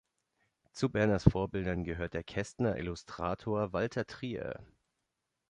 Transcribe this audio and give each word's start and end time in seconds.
Zu 0.71 0.89
Berners 0.89 1.25
Vorbildern 1.29 1.83
gehört 1.83 2.15
der 2.15 2.23
Kästner-Illustrator 2.23 3.71
Walter 3.71 4.07
Trier. 4.07 4.59